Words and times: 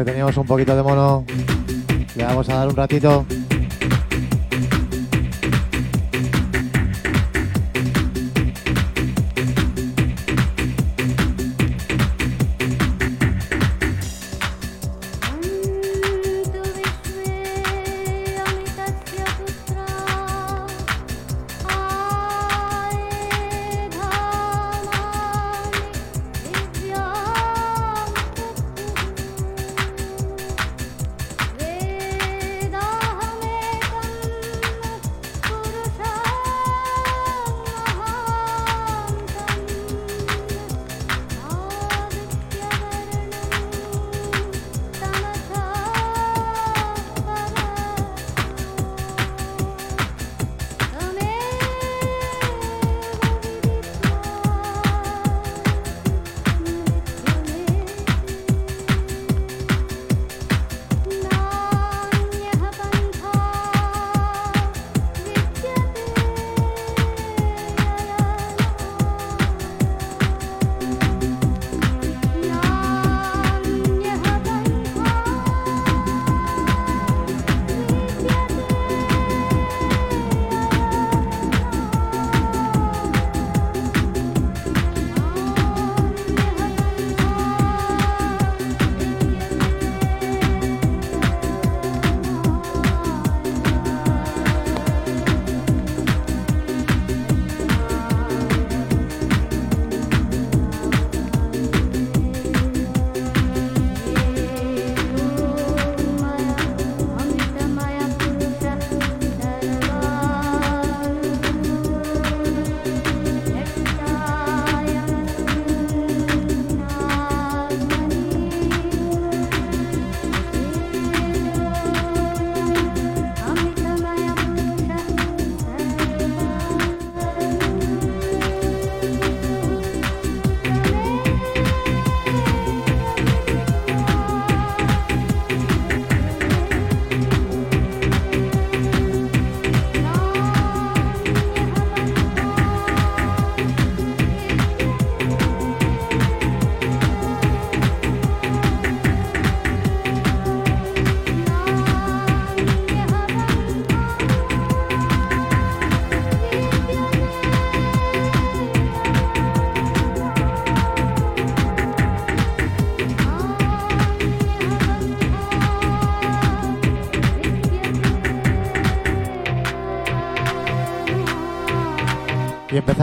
que 0.00 0.04
teníamos 0.12 0.34
un 0.38 0.46
poquito 0.46 0.74
de 0.74 0.82
mono. 0.82 1.24
Le 2.16 2.24
vamos 2.24 2.48
a 2.48 2.54
dar 2.54 2.68
un 2.68 2.76
ratito. 2.76 3.26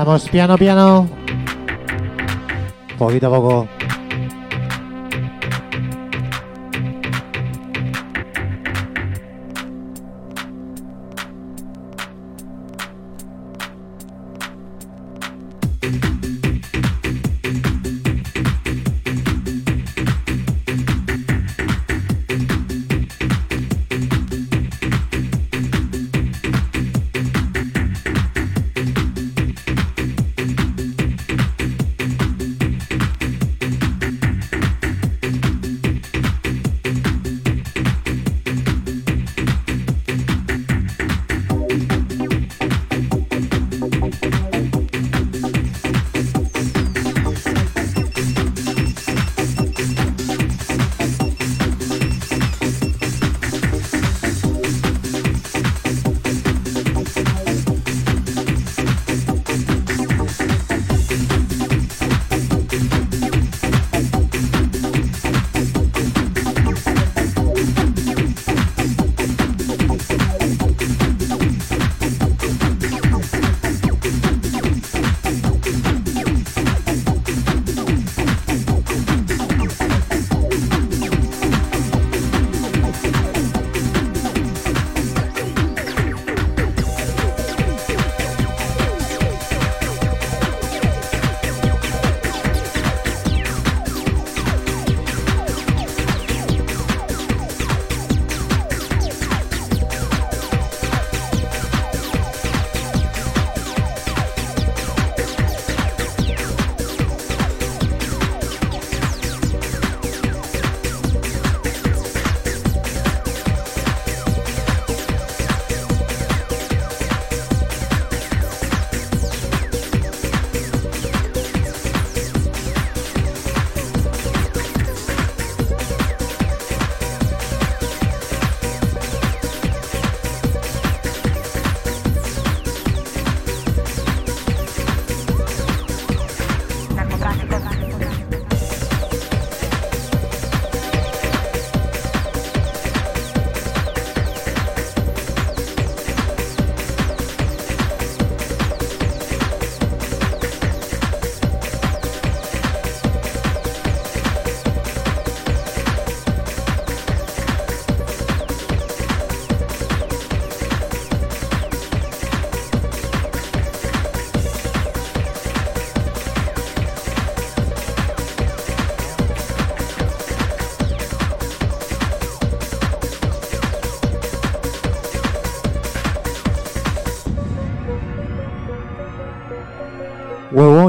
Empezamos 0.08 0.30
piano, 0.30 0.58
piano. 0.58 1.10
Poquito 2.98 3.28
a 3.28 3.30
poco. 3.30 3.77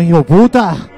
Hijo 0.09 0.25
puta. 0.25 0.98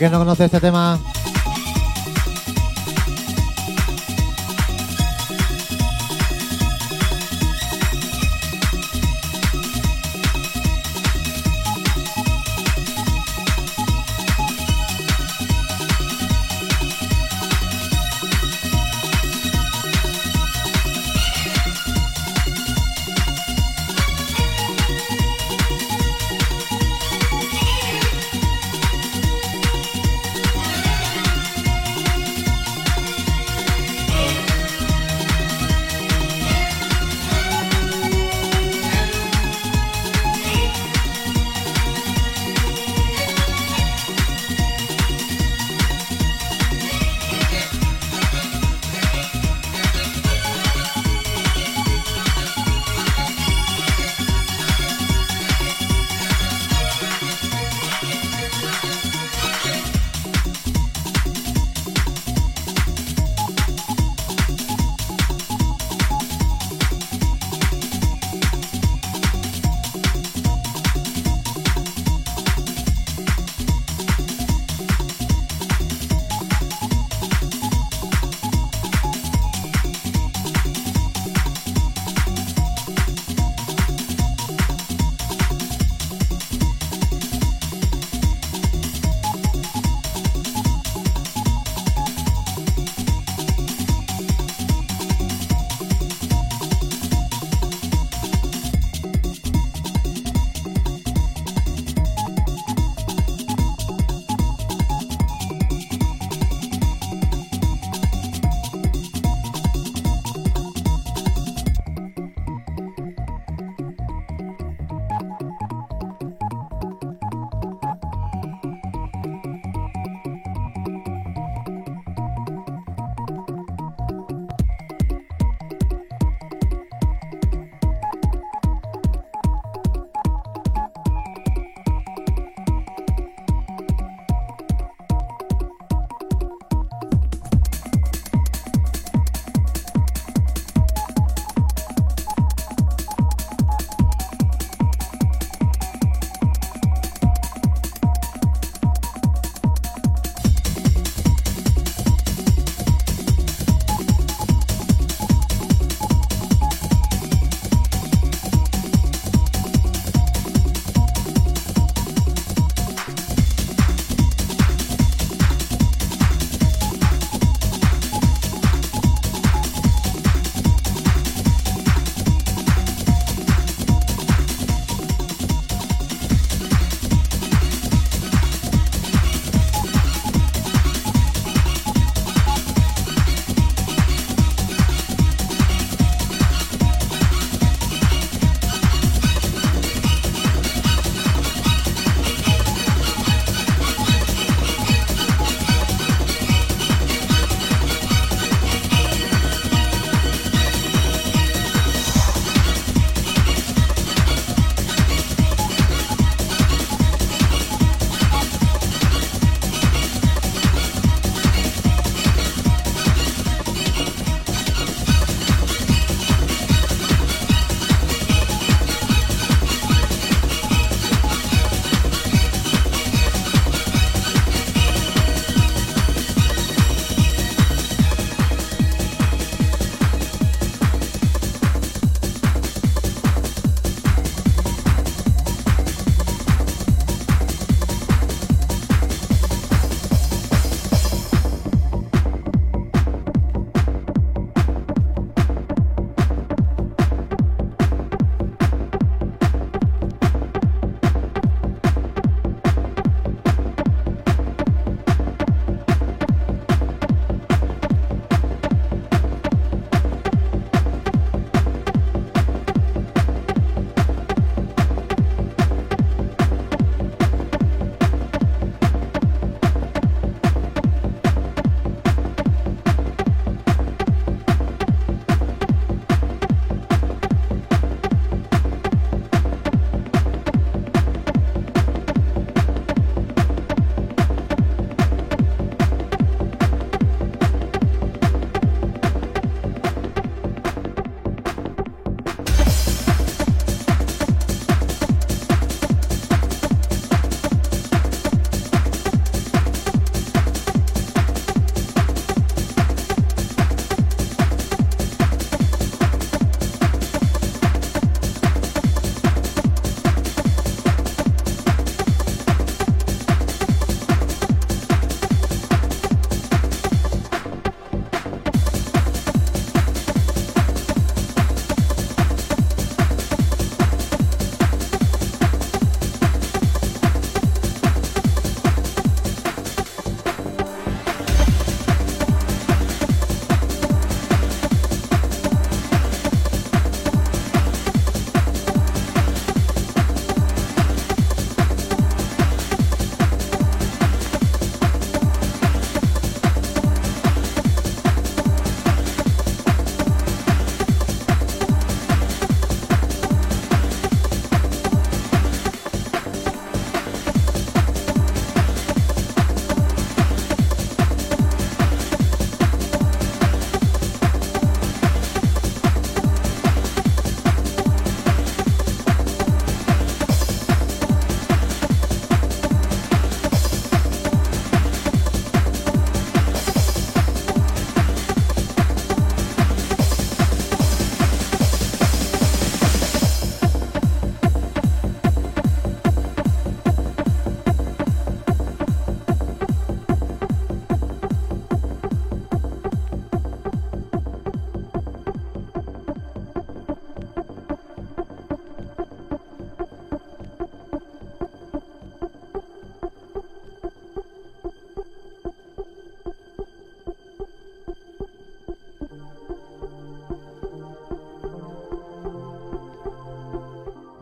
Quien 0.00 0.12
no 0.12 0.18
conoce 0.18 0.46
este 0.46 0.60
tema, 0.60 0.98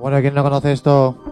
Bueno, 0.09 0.23
¿quién 0.23 0.33
no 0.33 0.43
conoce 0.43 0.73
esto? 0.73 1.28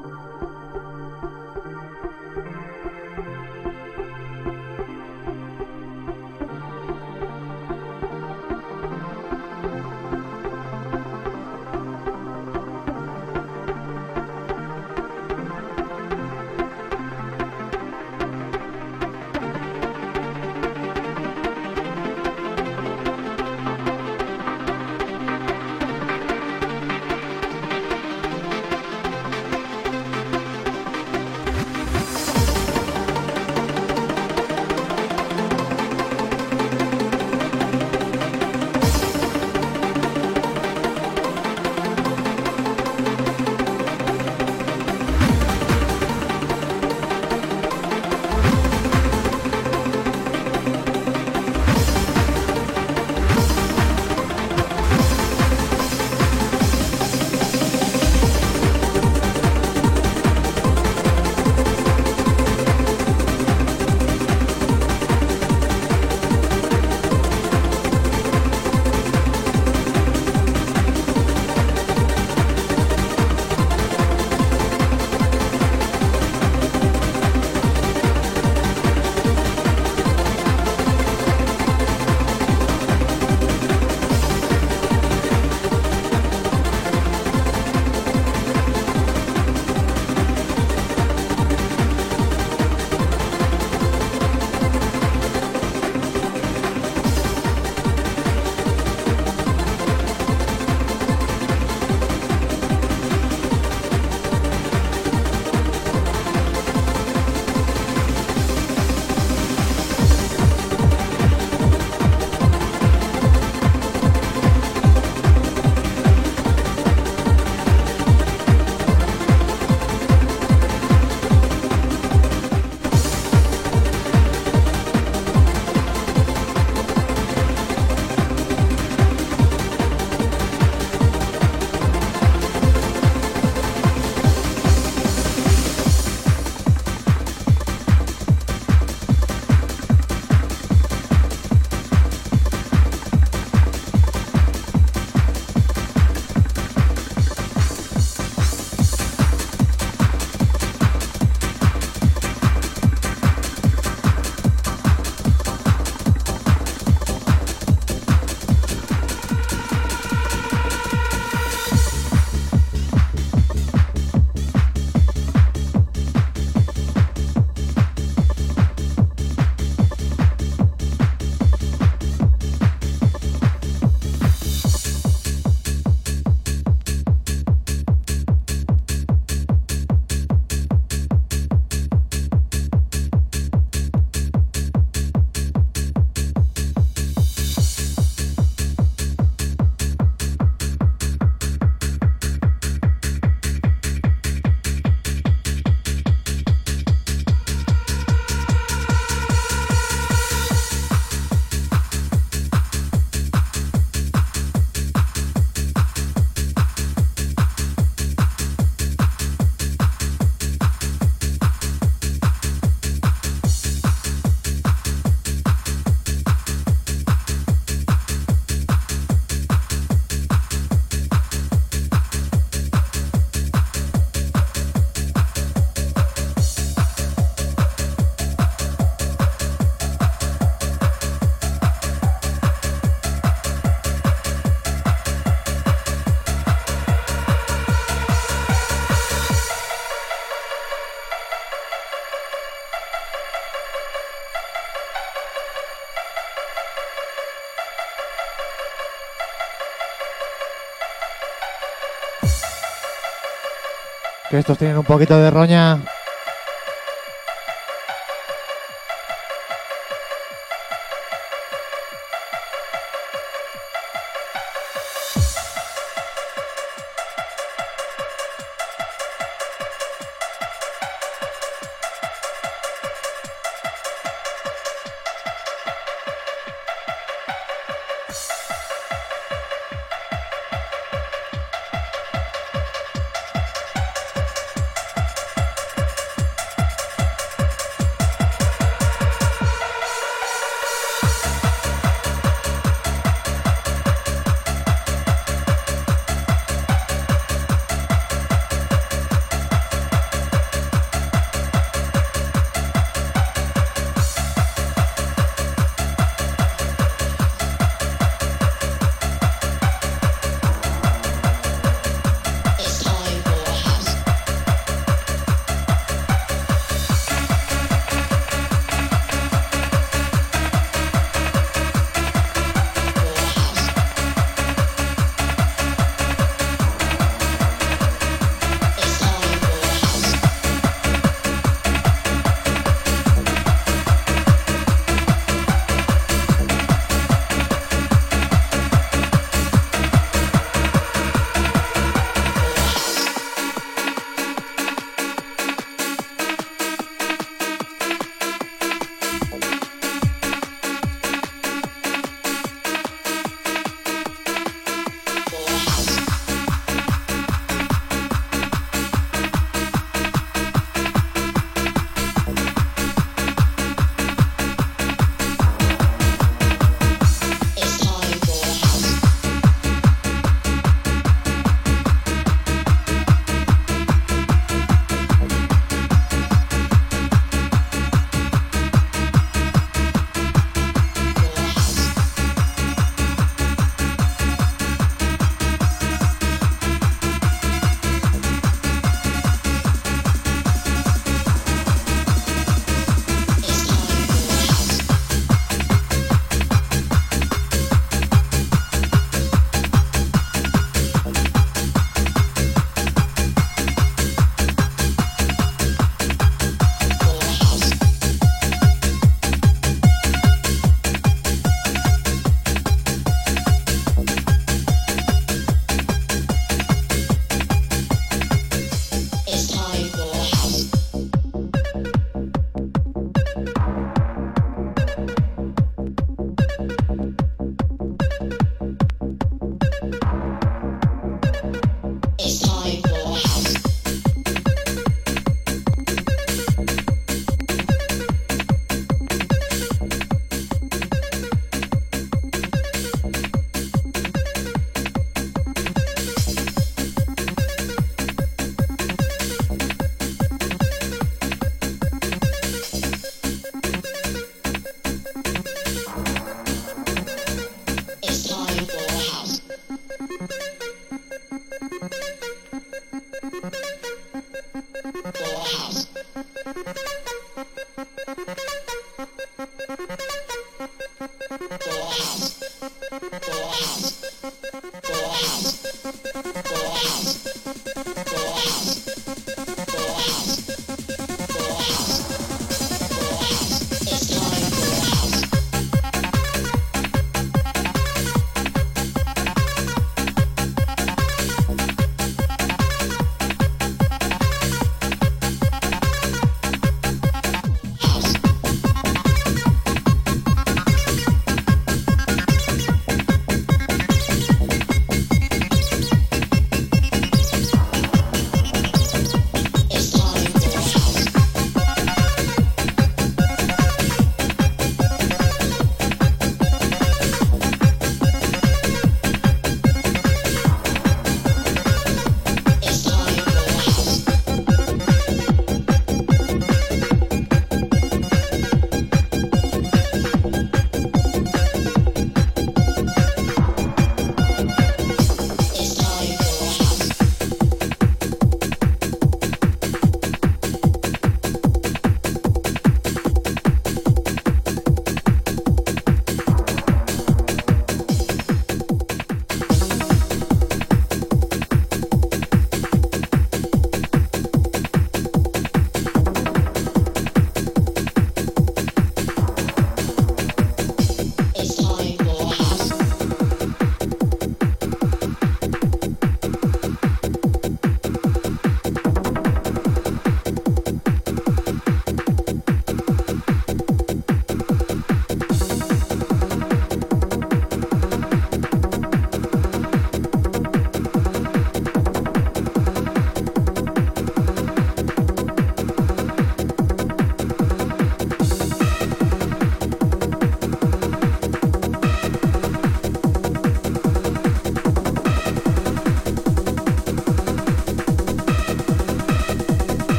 Estos 254.38 254.58
tienen 254.58 254.76
un 254.76 254.84
poquito 254.84 255.18
de 255.18 255.30
roña. 255.30 255.78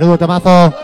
Menudo 0.00 0.16
temazo. 0.16 0.79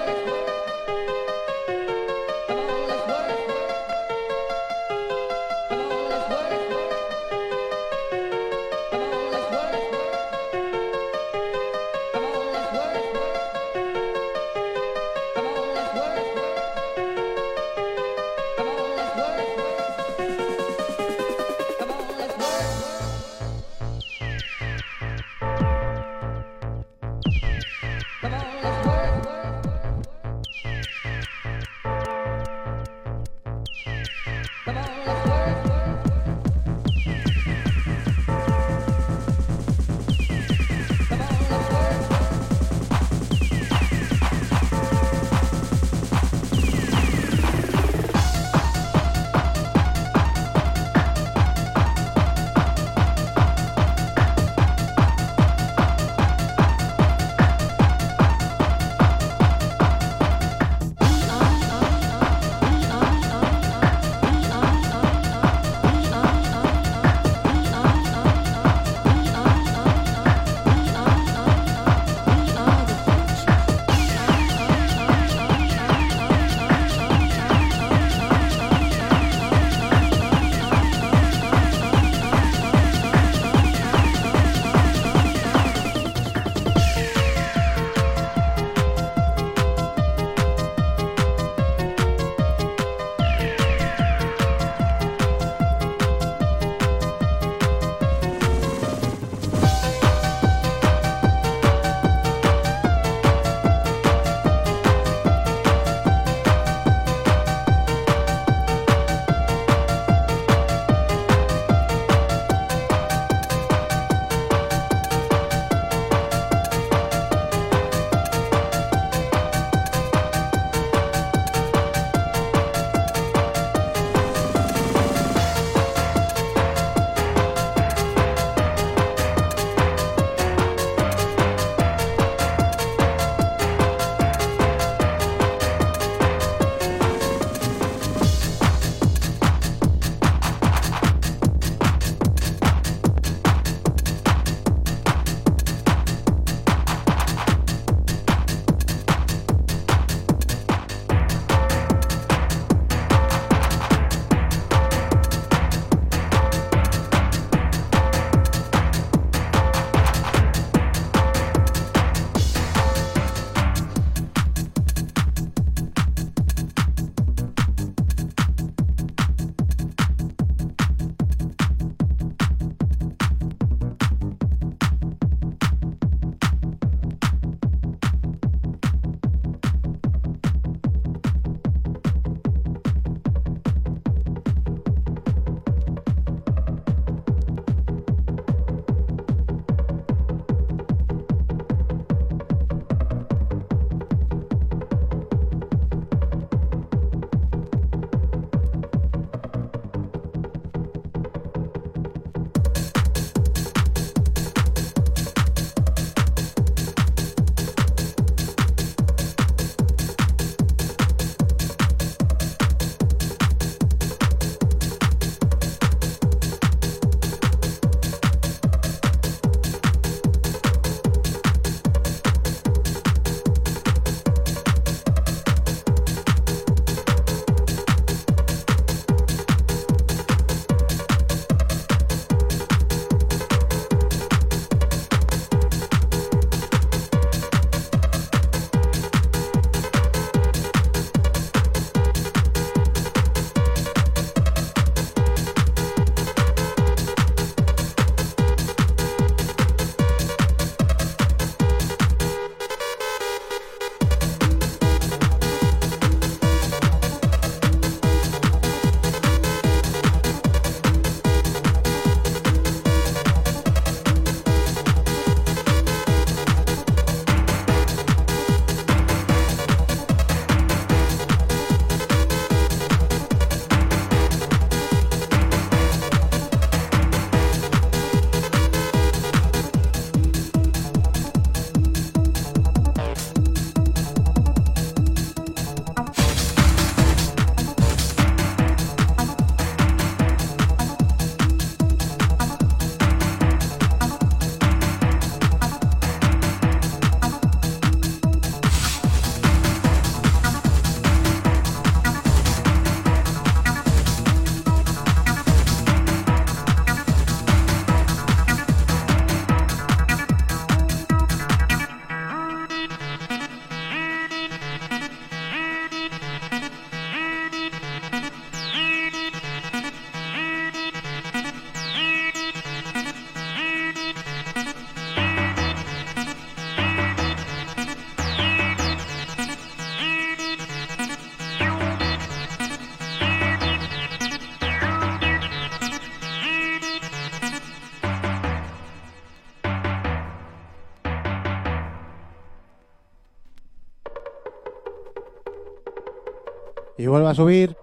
Y 347.06 347.08
vuelve 347.08 347.28
a 347.28 347.34
subir. 347.34 347.76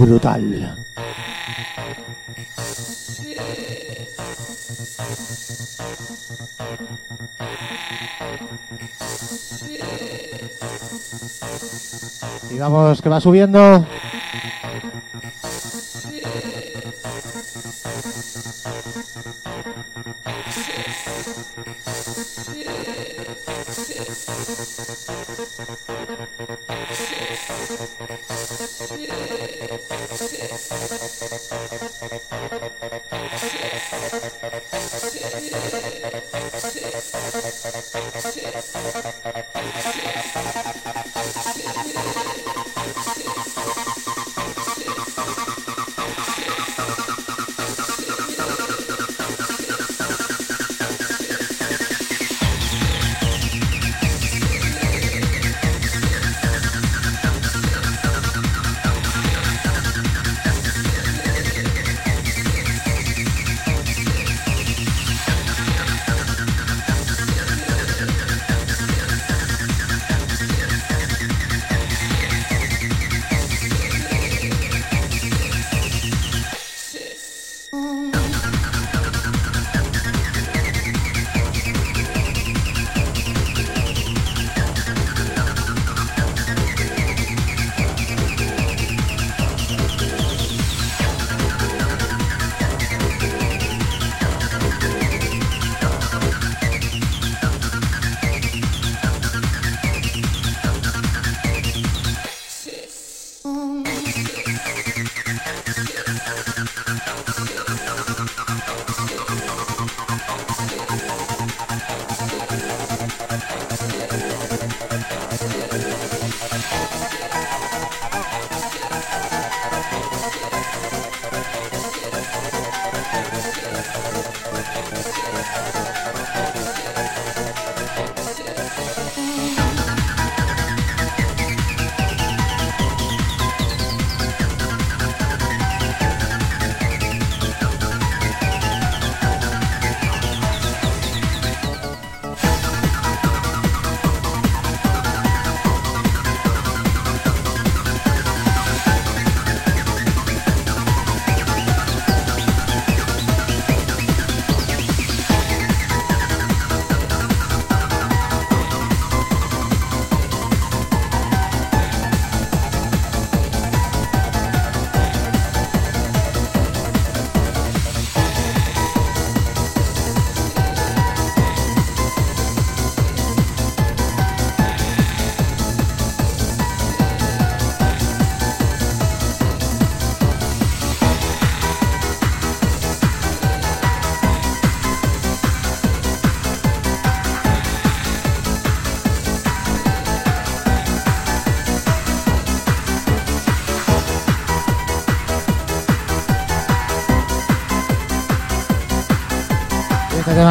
Brutal. 0.00 0.89
Y 12.50 12.58
vamos, 12.58 13.00
que 13.00 13.08
va 13.08 13.20
subiendo. 13.20 13.84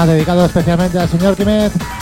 Dedicado 0.09 0.45
especialmente 0.45 0.97
al 0.99 1.09
señor 1.09 1.35
Kimet. 1.35 1.98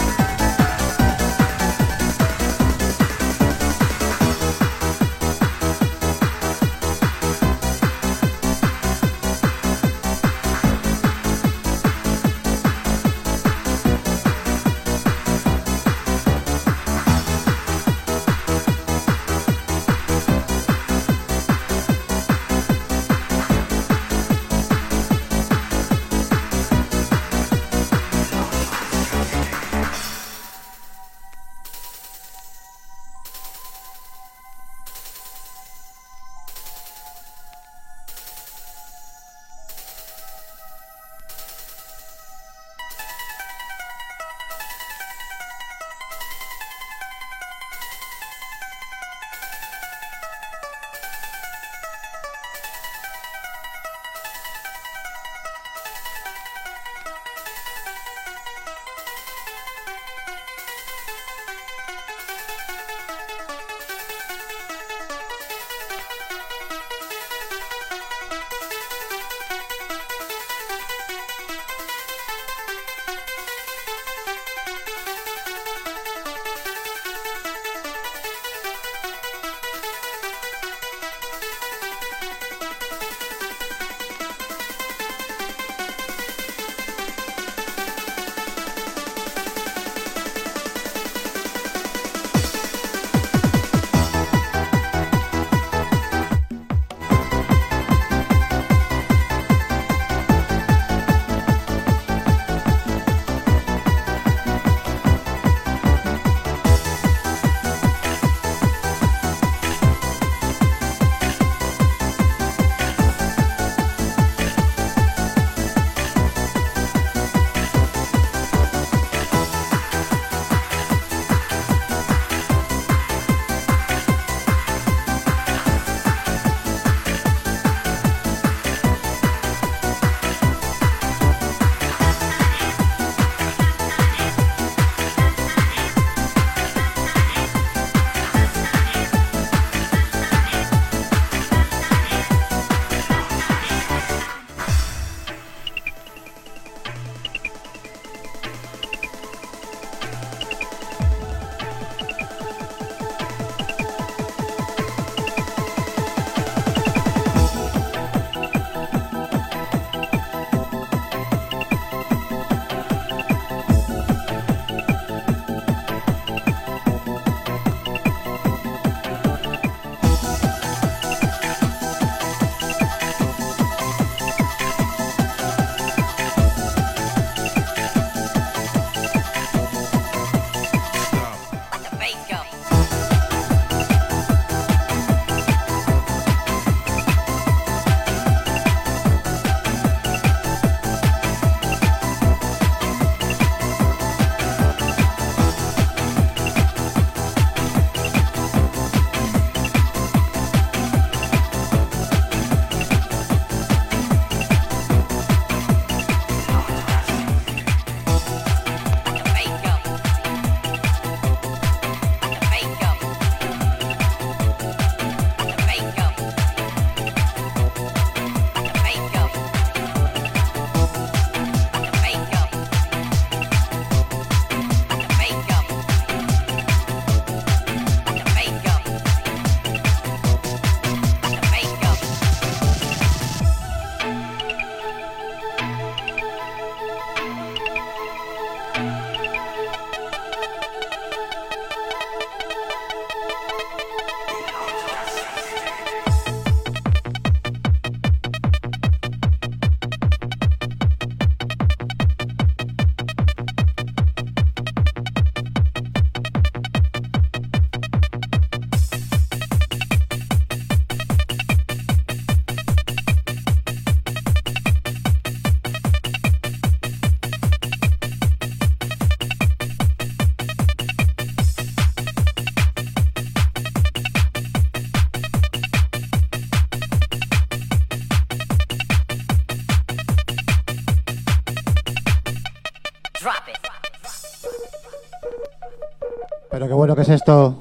Pero 286.57 286.69
qué 286.69 286.73
bueno 286.73 286.95
que 286.95 287.03
es 287.03 287.09
esto. 287.09 287.55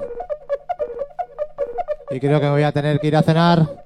Y 2.09 2.19
creo 2.19 2.41
que 2.41 2.49
voy 2.49 2.63
a 2.63 2.71
tener 2.71 2.99
que 2.99 3.05
ir 3.05 3.15
a 3.15 3.21
cenar. 3.21 3.83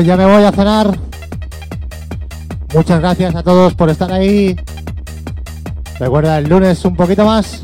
Ya 0.00 0.16
me 0.16 0.26
voy 0.26 0.44
a 0.44 0.52
cenar. 0.52 0.98
Muchas 2.74 3.00
gracias 3.00 3.34
a 3.34 3.42
todos 3.42 3.74
por 3.74 3.90
estar 3.90 4.12
ahí. 4.12 4.56
Recuerda, 5.98 6.38
el 6.38 6.48
lunes 6.48 6.84
un 6.84 6.94
poquito 6.94 7.24
más. 7.24 7.60